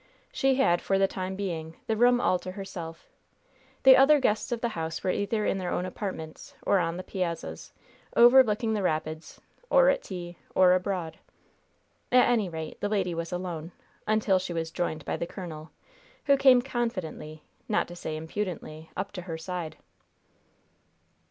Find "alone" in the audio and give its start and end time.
13.31-13.73